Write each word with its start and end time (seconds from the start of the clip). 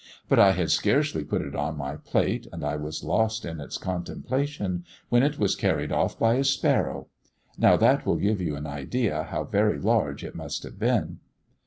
But 0.27 0.39
I 0.39 0.53
had 0.53 0.71
scarcely 0.71 1.23
put 1.23 1.43
it 1.43 1.55
on 1.55 1.77
my 1.77 1.95
plate, 1.95 2.47
and 2.51 2.63
I 2.63 2.75
was 2.75 3.03
lost 3.03 3.45
in 3.45 3.59
its 3.61 3.77
contemplation, 3.77 4.83
when 5.09 5.21
it 5.21 5.37
was 5.37 5.55
carried 5.55 5.91
off 5.91 6.17
by 6.17 6.37
a 6.37 6.43
sparrow. 6.43 7.05
Now 7.55 7.77
that 7.77 8.03
will 8.03 8.15
give 8.15 8.41
you 8.41 8.55
an 8.55 8.65
idea 8.65 9.25
how 9.25 9.43
very 9.43 9.77
large 9.77 10.23
it 10.23 10.33
must 10.33 10.63
have 10.63 10.79
been." 10.79 11.19